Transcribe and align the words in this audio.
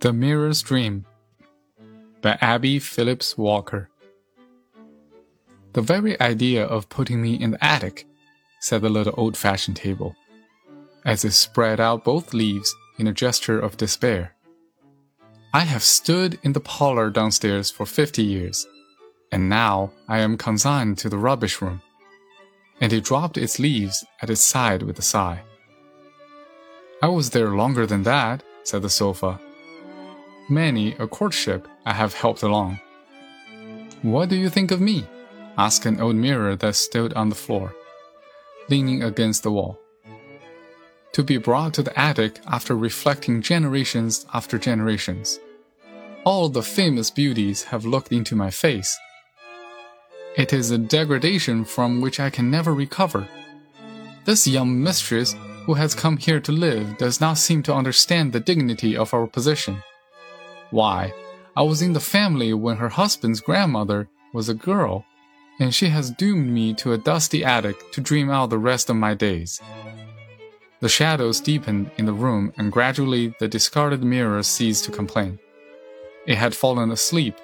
The 0.00 0.14
Mirror's 0.14 0.62
Dream 0.62 1.04
by 2.22 2.38
Abbie 2.40 2.78
Phillips 2.78 3.36
Walker. 3.36 3.90
The 5.74 5.82
very 5.82 6.18
idea 6.18 6.64
of 6.64 6.88
putting 6.88 7.20
me 7.20 7.34
in 7.34 7.50
the 7.50 7.62
attic, 7.62 8.06
said 8.60 8.80
the 8.80 8.88
little 8.88 9.12
old 9.18 9.36
fashioned 9.36 9.76
table, 9.76 10.16
as 11.04 11.22
it 11.26 11.32
spread 11.32 11.80
out 11.80 12.02
both 12.02 12.32
leaves 12.32 12.74
in 12.98 13.08
a 13.08 13.12
gesture 13.12 13.60
of 13.60 13.76
despair. 13.76 14.34
I 15.52 15.64
have 15.64 15.82
stood 15.82 16.38
in 16.42 16.54
the 16.54 16.60
parlor 16.60 17.10
downstairs 17.10 17.70
for 17.70 17.84
fifty 17.84 18.22
years, 18.22 18.66
and 19.30 19.50
now 19.50 19.92
I 20.08 20.20
am 20.20 20.38
consigned 20.38 20.96
to 21.00 21.10
the 21.10 21.18
rubbish 21.18 21.60
room. 21.60 21.82
And 22.80 22.90
it 22.94 23.04
dropped 23.04 23.36
its 23.36 23.58
leaves 23.58 24.02
at 24.22 24.30
its 24.30 24.40
side 24.40 24.82
with 24.82 24.98
a 24.98 25.02
sigh. 25.02 25.42
I 27.02 27.08
was 27.08 27.28
there 27.28 27.50
longer 27.50 27.84
than 27.84 28.04
that, 28.04 28.42
said 28.64 28.80
the 28.80 28.88
sofa 28.88 29.38
many 30.50 30.94
a 30.98 31.06
courtship 31.06 31.68
I 31.86 31.92
have 31.92 32.14
helped 32.14 32.42
along. 32.42 32.80
What 34.02 34.28
do 34.28 34.36
you 34.36 34.48
think 34.48 34.70
of 34.70 34.80
me? 34.80 35.06
asked 35.56 35.86
an 35.86 36.00
old 36.00 36.16
mirror 36.16 36.56
that 36.56 36.74
stood 36.74 37.12
on 37.14 37.28
the 37.28 37.34
floor, 37.34 37.74
leaning 38.68 39.02
against 39.02 39.42
the 39.42 39.52
wall. 39.52 39.78
To 41.12 41.22
be 41.22 41.36
brought 41.36 41.74
to 41.74 41.82
the 41.82 41.98
attic 41.98 42.40
after 42.46 42.76
reflecting 42.76 43.42
generations 43.42 44.24
after 44.32 44.58
generations. 44.58 45.38
All 46.24 46.48
the 46.48 46.62
famous 46.62 47.10
beauties 47.10 47.64
have 47.64 47.84
looked 47.84 48.12
into 48.12 48.36
my 48.36 48.50
face. 48.50 48.98
It 50.36 50.52
is 50.52 50.70
a 50.70 50.78
degradation 50.78 51.64
from 51.64 52.00
which 52.00 52.20
I 52.20 52.30
can 52.30 52.50
never 52.50 52.72
recover. 52.72 53.28
This 54.24 54.46
young 54.46 54.82
mistress 54.82 55.34
who 55.66 55.74
has 55.74 55.94
come 55.94 56.16
here 56.16 56.40
to 56.40 56.52
live 56.52 56.96
does 56.98 57.20
not 57.20 57.38
seem 57.38 57.62
to 57.64 57.74
understand 57.74 58.32
the 58.32 58.40
dignity 58.40 58.96
of 58.96 59.12
our 59.12 59.26
position. 59.26 59.82
Why, 60.70 61.12
I 61.56 61.62
was 61.62 61.82
in 61.82 61.92
the 61.92 62.00
family 62.00 62.54
when 62.54 62.76
her 62.76 62.88
husband's 62.88 63.40
grandmother 63.40 64.08
was 64.32 64.48
a 64.48 64.54
girl, 64.54 65.04
and 65.58 65.74
she 65.74 65.88
has 65.88 66.10
doomed 66.10 66.48
me 66.48 66.74
to 66.74 66.92
a 66.92 66.98
dusty 66.98 67.44
attic 67.44 67.90
to 67.92 68.00
dream 68.00 68.30
out 68.30 68.50
the 68.50 68.58
rest 68.58 68.88
of 68.88 68.96
my 68.96 69.14
days. 69.14 69.60
The 70.80 70.88
shadows 70.88 71.40
deepened 71.40 71.90
in 71.98 72.06
the 72.06 72.12
room, 72.12 72.52
and 72.56 72.72
gradually 72.72 73.34
the 73.38 73.48
discarded 73.48 74.02
mirror 74.02 74.42
ceased 74.42 74.84
to 74.84 74.92
complain. 74.92 75.38
It 76.26 76.36
had 76.36 76.54
fallen 76.54 76.90
asleep, 76.90 77.34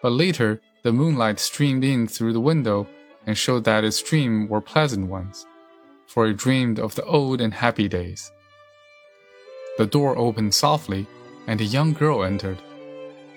but 0.00 0.12
later 0.12 0.60
the 0.82 0.92
moonlight 0.92 1.38
streamed 1.40 1.84
in 1.84 2.06
through 2.06 2.32
the 2.32 2.40
window 2.40 2.86
and 3.26 3.36
showed 3.36 3.64
that 3.64 3.84
its 3.84 4.02
dreams 4.02 4.48
were 4.48 4.60
pleasant 4.60 5.08
ones, 5.08 5.46
for 6.06 6.26
it 6.26 6.36
dreamed 6.36 6.78
of 6.78 6.94
the 6.94 7.04
old 7.04 7.40
and 7.40 7.54
happy 7.54 7.88
days. 7.88 8.32
The 9.78 9.86
door 9.86 10.16
opened 10.16 10.54
softly, 10.54 11.06
and 11.46 11.60
a 11.60 11.64
young 11.64 11.92
girl 11.92 12.24
entered. 12.24 12.58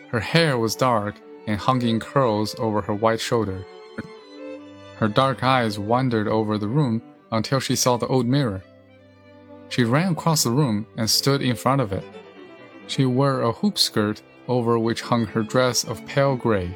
Her 0.10 0.20
hair 0.20 0.58
was 0.58 0.76
dark 0.76 1.16
and 1.48 1.60
hung 1.60 1.82
in 1.82 2.00
curls 2.00 2.56
over 2.60 2.82
her 2.82 2.94
white 2.94 3.20
shoulder. 3.20 3.66
Her 4.98 5.08
dark 5.08 5.44
eyes 5.44 5.78
wandered 5.78 6.28
over 6.28 6.58
the 6.58 6.68
room 6.68 7.02
until 7.32 7.60
she 7.60 7.76
saw 7.76 7.98
the 7.98 8.08
old 8.08 8.26
mirror. 8.26 8.64
She 9.70 9.84
ran 9.84 10.14
across 10.14 10.44
the 10.44 10.52
room 10.52 10.88
and 10.98 11.10
stood 11.10 11.42
in 11.42 11.56
front 11.56 11.82
of 11.82 11.92
it. 11.92 12.04
She 12.88 13.06
wore 13.06 13.42
a 13.42 13.52
hoop 13.52 13.78
skirt 13.78 14.22
over 14.48 14.78
which 14.78 15.02
hung 15.02 15.26
her 15.26 15.42
dress 15.42 15.84
of 15.84 16.06
pale 16.06 16.36
gray, 16.36 16.76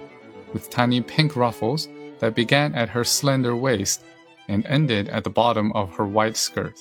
with 0.53 0.69
tiny 0.69 1.01
pink 1.01 1.35
ruffles 1.35 1.87
that 2.19 2.35
began 2.35 2.73
at 2.75 2.89
her 2.89 3.03
slender 3.03 3.55
waist 3.55 4.03
and 4.47 4.65
ended 4.65 5.07
at 5.09 5.23
the 5.23 5.29
bottom 5.29 5.71
of 5.73 5.93
her 5.95 6.05
white 6.05 6.35
skirt. 6.35 6.73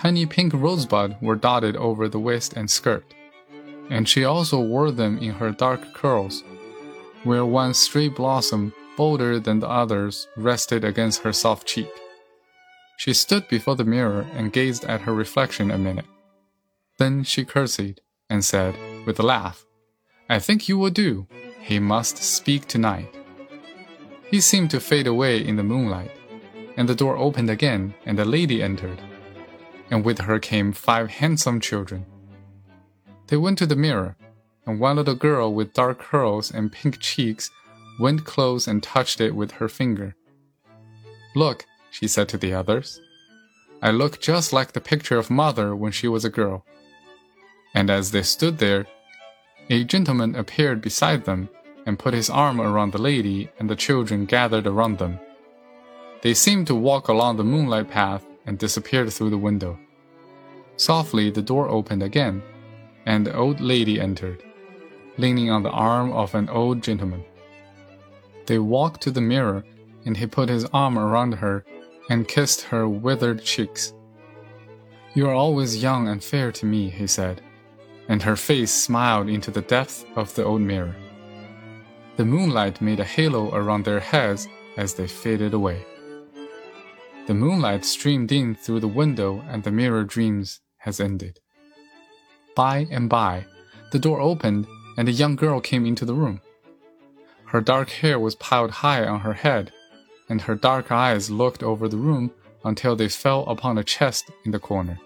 Tiny 0.00 0.24
pink 0.24 0.54
rosebuds 0.54 1.16
were 1.20 1.36
dotted 1.36 1.76
over 1.76 2.08
the 2.08 2.18
waist 2.18 2.54
and 2.54 2.70
skirt, 2.70 3.04
and 3.90 4.08
she 4.08 4.24
also 4.24 4.58
wore 4.58 4.90
them 4.90 5.18
in 5.18 5.32
her 5.32 5.50
dark 5.50 5.92
curls, 5.92 6.42
where 7.22 7.44
one 7.44 7.74
stray 7.74 8.08
blossom, 8.08 8.72
bolder 8.96 9.38
than 9.38 9.60
the 9.60 9.68
others, 9.68 10.26
rested 10.38 10.84
against 10.84 11.20
her 11.20 11.34
soft 11.34 11.66
cheek. 11.66 11.90
She 12.96 13.12
stood 13.12 13.46
before 13.48 13.76
the 13.76 13.84
mirror 13.84 14.24
and 14.32 14.54
gazed 14.54 14.86
at 14.86 15.02
her 15.02 15.12
reflection 15.12 15.70
a 15.70 15.76
minute. 15.76 16.06
Then 16.96 17.22
she 17.22 17.44
curtsied 17.44 18.00
and 18.30 18.42
said, 18.42 18.74
with 19.04 19.20
a 19.20 19.22
laugh, 19.22 19.66
I 20.30 20.38
think 20.38 20.66
you 20.66 20.78
will 20.78 20.88
do. 20.88 21.26
He 21.60 21.78
must 21.78 22.16
speak 22.16 22.66
tonight. 22.66 23.14
He 24.30 24.40
seemed 24.40 24.70
to 24.70 24.80
fade 24.80 25.06
away 25.06 25.46
in 25.46 25.56
the 25.56 25.62
moonlight, 25.62 26.12
and 26.78 26.88
the 26.88 26.94
door 26.94 27.18
opened 27.18 27.50
again, 27.50 27.92
and 28.06 28.18
a 28.18 28.24
lady 28.24 28.62
entered 28.62 28.98
and 29.90 30.04
with 30.04 30.20
her 30.20 30.38
came 30.38 30.72
five 30.72 31.10
handsome 31.10 31.60
children. 31.60 32.06
They 33.26 33.36
went 33.36 33.58
to 33.58 33.66
the 33.66 33.76
mirror, 33.76 34.16
and 34.66 34.80
one 34.80 34.96
little 34.96 35.14
girl 35.14 35.52
with 35.52 35.74
dark 35.74 35.98
curls 35.98 36.50
and 36.50 36.72
pink 36.72 37.00
cheeks 37.00 37.50
went 37.98 38.24
close 38.24 38.66
and 38.66 38.82
touched 38.82 39.20
it 39.20 39.34
with 39.34 39.52
her 39.52 39.68
finger. 39.68 40.16
Look, 41.34 41.66
she 41.90 42.08
said 42.08 42.28
to 42.30 42.38
the 42.38 42.54
others. 42.54 43.00
I 43.82 43.90
look 43.90 44.20
just 44.20 44.52
like 44.52 44.72
the 44.72 44.80
picture 44.80 45.18
of 45.18 45.30
mother 45.30 45.74
when 45.74 45.92
she 45.92 46.08
was 46.08 46.24
a 46.24 46.30
girl. 46.30 46.64
And 47.74 47.90
as 47.90 48.10
they 48.10 48.22
stood 48.22 48.58
there, 48.58 48.86
a 49.68 49.84
gentleman 49.84 50.34
appeared 50.34 50.80
beside 50.82 51.24
them 51.24 51.48
and 51.86 51.98
put 51.98 52.14
his 52.14 52.28
arm 52.28 52.60
around 52.60 52.92
the 52.92 53.00
lady, 53.00 53.50
and 53.58 53.70
the 53.70 53.76
children 53.76 54.26
gathered 54.26 54.66
around 54.66 54.98
them. 54.98 55.18
They 56.22 56.34
seemed 56.34 56.66
to 56.66 56.74
walk 56.74 57.08
along 57.08 57.36
the 57.36 57.44
moonlight 57.44 57.88
path 57.88 58.24
and 58.46 58.58
disappeared 58.58 59.12
through 59.12 59.30
the 59.30 59.38
window. 59.38 59.78
Softly, 60.76 61.30
the 61.30 61.42
door 61.42 61.68
opened 61.68 62.02
again, 62.02 62.42
and 63.06 63.26
the 63.26 63.36
old 63.36 63.60
lady 63.60 64.00
entered, 64.00 64.42
leaning 65.18 65.50
on 65.50 65.62
the 65.62 65.70
arm 65.70 66.12
of 66.12 66.34
an 66.34 66.48
old 66.48 66.82
gentleman. 66.82 67.24
They 68.46 68.58
walked 68.58 69.02
to 69.02 69.10
the 69.10 69.20
mirror, 69.20 69.64
and 70.06 70.16
he 70.16 70.26
put 70.26 70.48
his 70.48 70.64
arm 70.72 70.98
around 70.98 71.34
her 71.34 71.64
and 72.08 72.26
kissed 72.26 72.62
her 72.62 72.88
withered 72.88 73.44
cheeks. 73.44 73.92
You 75.14 75.28
are 75.28 75.34
always 75.34 75.82
young 75.82 76.08
and 76.08 76.22
fair 76.22 76.50
to 76.52 76.66
me, 76.66 76.88
he 76.88 77.06
said, 77.06 77.42
and 78.08 78.22
her 78.22 78.36
face 78.36 78.72
smiled 78.72 79.28
into 79.28 79.50
the 79.50 79.62
depth 79.62 80.04
of 80.16 80.34
the 80.34 80.44
old 80.44 80.62
mirror. 80.62 80.96
The 82.16 82.24
moonlight 82.24 82.80
made 82.80 83.00
a 83.00 83.04
halo 83.04 83.54
around 83.54 83.84
their 83.84 84.00
heads 84.00 84.48
as 84.76 84.94
they 84.94 85.06
faded 85.06 85.54
away. 85.54 85.84
The 87.26 87.34
moonlight 87.34 87.84
streamed 87.84 88.32
in 88.32 88.54
through 88.54 88.80
the 88.80 88.88
window, 88.88 89.44
and 89.48 89.62
the 89.62 89.70
mirror 89.70 90.04
dreams 90.04 90.60
has 90.78 91.00
ended. 91.00 91.38
By 92.56 92.86
and 92.90 93.08
by, 93.08 93.46
the 93.92 93.98
door 93.98 94.20
opened, 94.20 94.66
and 94.96 95.08
a 95.08 95.12
young 95.12 95.36
girl 95.36 95.60
came 95.60 95.86
into 95.86 96.04
the 96.04 96.14
room. 96.14 96.40
Her 97.46 97.60
dark 97.60 97.90
hair 97.90 98.18
was 98.18 98.34
piled 98.36 98.70
high 98.70 99.04
on 99.06 99.20
her 99.20 99.34
head, 99.34 99.72
and 100.28 100.42
her 100.42 100.54
dark 100.54 100.90
eyes 100.92 101.30
looked 101.30 101.62
over 101.62 101.88
the 101.88 101.96
room 101.96 102.30
until 102.64 102.96
they 102.96 103.08
fell 103.08 103.44
upon 103.46 103.78
a 103.78 103.84
chest 103.84 104.30
in 104.44 104.50
the 104.52 104.58
corner. 104.58 104.98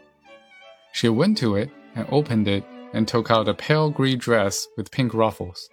She 0.92 1.08
went 1.08 1.38
to 1.38 1.56
it 1.56 1.70
and 1.94 2.06
opened 2.10 2.48
it 2.48 2.64
and 2.92 3.08
took 3.08 3.30
out 3.30 3.48
a 3.48 3.54
pale 3.54 3.90
gray 3.90 4.14
dress 4.14 4.66
with 4.76 4.90
pink 4.90 5.14
ruffles. 5.14 5.68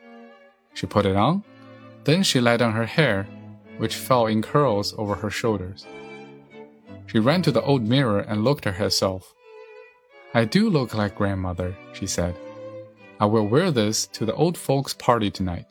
She 0.73 0.87
put 0.87 1.05
it 1.05 1.15
on, 1.15 1.43
then 2.03 2.23
she 2.23 2.39
let 2.39 2.57
down 2.57 2.73
her 2.73 2.85
hair, 2.85 3.27
which 3.77 3.95
fell 3.95 4.25
in 4.27 4.41
curls 4.41 4.93
over 4.97 5.15
her 5.15 5.29
shoulders. 5.29 5.85
She 7.11 7.19
ran 7.19 7.41
to 7.41 7.51
the 7.51 7.61
old 7.63 7.81
mirror 7.81 8.19
and 8.19 8.41
looked 8.41 8.65
at 8.65 8.75
herself. 8.75 9.33
I 10.33 10.45
do 10.45 10.69
look 10.69 10.93
like 10.93 11.17
grandmother, 11.17 11.75
she 11.91 12.07
said. 12.07 12.37
I 13.19 13.25
will 13.25 13.45
wear 13.45 13.69
this 13.69 14.07
to 14.13 14.25
the 14.25 14.33
old 14.33 14.57
folks' 14.57 14.93
party 14.93 15.29
tonight. 15.29 15.65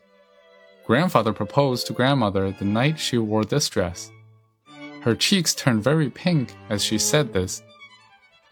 Grandfather 0.86 1.32
proposed 1.32 1.86
to 1.86 1.94
grandmother 1.94 2.50
the 2.52 2.66
night 2.66 2.98
she 3.00 3.16
wore 3.16 3.46
this 3.46 3.70
dress. 3.70 4.10
Her 5.00 5.14
cheeks 5.14 5.54
turned 5.54 5.82
very 5.82 6.10
pink 6.10 6.54
as 6.68 6.84
she 6.84 6.98
said 6.98 7.32
this, 7.32 7.62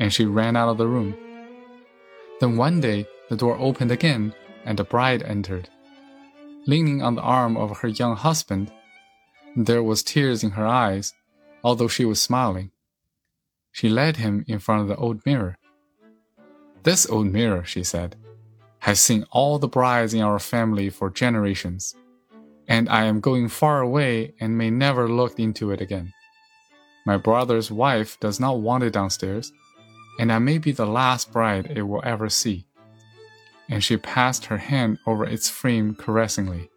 and 0.00 0.10
she 0.10 0.25
ran 0.25 0.56
out 0.56 0.70
of 0.70 0.78
the 0.78 0.87
room. 0.87 1.15
Then 2.41 2.56
one 2.56 2.81
day 2.81 3.06
the 3.29 3.37
door 3.37 3.58
opened 3.58 3.91
again 3.91 4.34
and 4.64 4.79
the 4.79 4.84
bride 4.84 5.23
entered. 5.25 5.69
Leaning 6.67 7.02
on 7.02 7.17
the 7.17 7.23
arm 7.23 7.55
of 7.55 7.79
her 7.79 7.88
young 7.88 8.17
husband, 8.17 8.73
there 9.55 9.82
was 9.82 10.02
tears 10.02 10.43
in 10.43 10.52
her 10.52 10.67
eyes, 10.67 11.12
although 11.62 11.88
she 11.88 12.06
was 12.06 12.23
smiling. 12.23 12.70
She 13.73 13.88
led 13.88 14.17
him 14.17 14.44
in 14.49 14.59
front 14.59 14.82
of 14.82 14.88
the 14.88 14.97
old 14.97 15.25
mirror. 15.25 15.56
This 16.82 17.09
old 17.09 17.26
mirror, 17.26 17.65
she 17.65 17.85
said, 17.85 18.17
has 18.81 19.00
seen 19.00 19.25
all 19.31 19.59
the 19.59 19.69
brides 19.69 20.15
in 20.15 20.23
our 20.23 20.38
family 20.38 20.88
for 20.91 21.11
generations, 21.11 21.94
and 22.67 22.88
I 22.88 23.05
am 23.05 23.20
going 23.20 23.49
far 23.49 23.81
away 23.81 24.35
and 24.41 24.56
may 24.56 24.70
never 24.70 25.09
look 25.09 25.38
into 25.38 25.70
it 25.70 25.81
again. 25.81 26.12
My 27.05 27.17
brother's 27.17 27.70
wife 27.70 28.20
does 28.20 28.38
not 28.38 28.61
want 28.61 28.85
it 28.85 28.93
downstairs, 28.93 29.53
and 30.19 30.32
I 30.32 30.38
may 30.38 30.59
be 30.59 30.73
the 30.73 30.87
last 30.87 31.32
bride 31.32 31.73
it 31.75 31.82
will 31.82 32.03
ever 32.05 32.29
see. 32.29 32.67
And 33.69 33.82
she 33.82 33.97
passed 33.97 34.47
her 34.47 34.59
hand 34.59 34.99
over 35.06 35.25
its 35.25 35.49
frame 35.49 35.94
caressingly. 35.94 36.70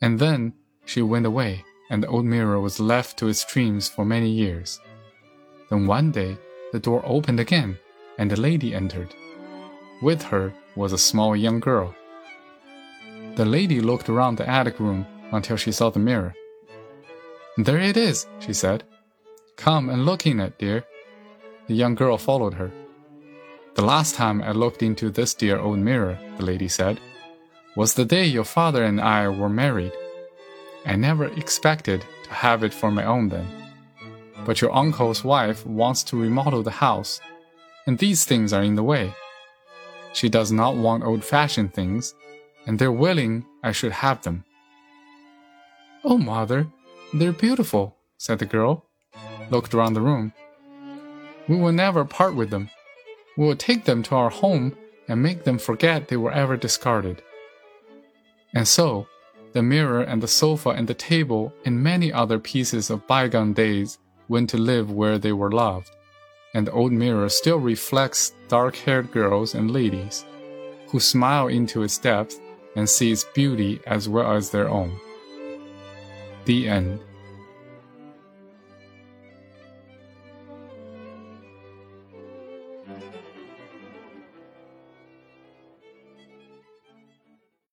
And 0.00 0.18
then 0.18 0.54
she 0.84 1.02
went 1.02 1.26
away, 1.26 1.64
and 1.90 2.02
the 2.02 2.08
old 2.08 2.24
mirror 2.24 2.60
was 2.60 2.80
left 2.80 3.18
to 3.18 3.28
its 3.28 3.44
dreams 3.44 3.88
for 3.88 4.04
many 4.04 4.30
years. 4.30 4.80
Then 5.70 5.86
one 5.86 6.10
day, 6.12 6.38
the 6.72 6.80
door 6.80 7.02
opened 7.04 7.40
again, 7.40 7.78
and 8.18 8.32
a 8.32 8.36
lady 8.36 8.74
entered. 8.74 9.14
With 10.02 10.22
her 10.22 10.52
was 10.74 10.92
a 10.92 10.98
small 10.98 11.34
young 11.34 11.60
girl. 11.60 11.94
The 13.36 13.44
lady 13.44 13.80
looked 13.80 14.08
around 14.08 14.36
the 14.36 14.48
attic 14.48 14.78
room 14.80 15.06
until 15.32 15.56
she 15.56 15.72
saw 15.72 15.90
the 15.90 15.98
mirror. 15.98 16.34
There 17.56 17.78
it 17.78 17.96
is, 17.96 18.26
she 18.38 18.52
said. 18.52 18.84
Come 19.56 19.88
and 19.88 20.04
look 20.04 20.26
in 20.26 20.40
it, 20.40 20.58
dear. 20.58 20.84
The 21.66 21.74
young 21.74 21.94
girl 21.94 22.18
followed 22.18 22.54
her. 22.54 22.70
The 23.74 23.84
last 23.84 24.14
time 24.14 24.42
I 24.42 24.52
looked 24.52 24.82
into 24.82 25.10
this 25.10 25.34
dear 25.34 25.58
old 25.58 25.78
mirror, 25.78 26.18
the 26.36 26.44
lady 26.44 26.68
said, 26.68 27.00
was 27.76 27.92
the 27.92 28.06
day 28.06 28.24
your 28.24 28.44
father 28.44 28.82
and 28.82 29.00
I 29.00 29.28
were 29.28 29.50
married. 29.50 29.92
I 30.86 30.96
never 30.96 31.26
expected 31.26 32.04
to 32.24 32.30
have 32.32 32.64
it 32.64 32.72
for 32.72 32.90
my 32.90 33.04
own 33.04 33.28
then. 33.28 33.65
But 34.46 34.60
your 34.60 34.72
uncle's 34.72 35.24
wife 35.24 35.66
wants 35.66 36.04
to 36.04 36.16
remodel 36.16 36.62
the 36.62 36.70
house, 36.70 37.20
and 37.84 37.98
these 37.98 38.24
things 38.24 38.52
are 38.52 38.62
in 38.62 38.76
the 38.76 38.84
way. 38.84 39.12
She 40.12 40.28
does 40.28 40.52
not 40.52 40.76
want 40.76 41.02
old 41.02 41.24
fashioned 41.24 41.74
things, 41.74 42.14
and 42.64 42.78
they're 42.78 42.92
willing 42.92 43.44
I 43.64 43.72
should 43.72 43.90
have 43.90 44.22
them. 44.22 44.44
Oh, 46.04 46.16
mother, 46.16 46.68
they're 47.12 47.32
beautiful, 47.32 47.96
said 48.18 48.38
the 48.38 48.46
girl, 48.46 48.86
looked 49.50 49.74
around 49.74 49.94
the 49.94 50.00
room. 50.00 50.32
We 51.48 51.56
will 51.56 51.72
never 51.72 52.04
part 52.04 52.36
with 52.36 52.50
them. 52.50 52.70
We 53.36 53.46
will 53.46 53.56
take 53.56 53.84
them 53.84 54.04
to 54.04 54.14
our 54.14 54.30
home 54.30 54.76
and 55.08 55.20
make 55.20 55.42
them 55.42 55.58
forget 55.58 56.06
they 56.06 56.16
were 56.16 56.32
ever 56.32 56.56
discarded. 56.56 57.20
And 58.54 58.68
so, 58.68 59.08
the 59.54 59.62
mirror 59.62 60.02
and 60.02 60.22
the 60.22 60.28
sofa 60.28 60.70
and 60.70 60.86
the 60.86 60.94
table 60.94 61.52
and 61.64 61.82
many 61.82 62.12
other 62.12 62.38
pieces 62.38 62.90
of 62.90 63.08
bygone 63.08 63.52
days 63.52 63.98
went 64.28 64.50
to 64.50 64.56
live 64.56 64.90
where 64.90 65.18
they 65.18 65.32
were 65.32 65.50
loved, 65.50 65.90
and 66.54 66.66
the 66.66 66.72
old 66.72 66.92
mirror 66.92 67.28
still 67.28 67.58
reflects 67.58 68.32
dark 68.48 68.76
haired 68.76 69.12
girls 69.12 69.54
and 69.54 69.70
ladies 69.70 70.24
who 70.88 71.00
smile 71.00 71.48
into 71.48 71.82
its 71.82 71.98
depths 71.98 72.40
and 72.76 72.88
see 72.88 73.10
its 73.10 73.24
beauty 73.34 73.80
as 73.86 74.08
well 74.08 74.32
as 74.32 74.50
their 74.50 74.68
own. 74.68 74.98
The 76.44 76.68
end. 76.68 77.00